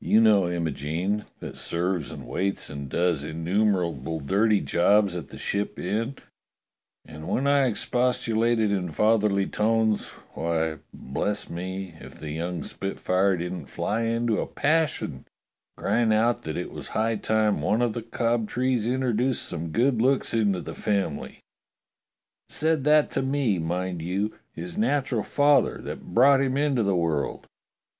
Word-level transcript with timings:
You 0.00 0.20
know 0.20 0.48
Imogene, 0.48 1.24
that 1.40 1.56
serves 1.56 2.12
and 2.12 2.28
waits 2.28 2.70
and 2.70 2.88
does 2.88 3.24
innu 3.24 3.66
merable 3.66 4.20
dirty 4.24 4.60
jobs 4.60 5.16
at 5.16 5.30
the 5.30 5.36
Ship 5.36 5.76
Inn; 5.80 6.14
and 7.04 7.26
when 7.26 7.48
I 7.48 7.68
expostu 7.72 8.34
lated 8.36 8.70
in 8.70 8.92
fatherly 8.92 9.46
tones, 9.48 10.10
why, 10.34 10.78
bless 10.92 11.50
me, 11.50 11.96
if 11.98 12.20
the 12.20 12.30
young 12.30 12.62
spitfire 12.62 13.36
didn't 13.36 13.66
fly 13.66 14.02
into 14.02 14.38
a 14.40 14.46
passion, 14.46 15.26
crying 15.76 16.12
out 16.12 16.42
that 16.42 16.56
it 16.56 16.70
was 16.70 16.86
high 16.94 17.16
time 17.16 17.60
one 17.60 17.82
of 17.82 17.94
the 17.94 18.02
Cobtrees 18.02 18.86
introduced 18.86 19.42
some 19.42 19.70
good 19.72 20.00
looks 20.00 20.32
into 20.32 20.60
the 20.60 20.74
family. 20.76 21.40
Said 22.48 22.84
that 22.84 23.10
to 23.10 23.22
me, 23.22 23.58
mind 23.58 24.02
you— 24.02 24.34
his 24.52 24.78
natural 24.78 25.24
father 25.24 25.78
that 25.78 26.14
brought 26.14 26.40
him 26.40 26.56
into 26.56 26.84
the 26.84 26.94
world. 26.94 27.48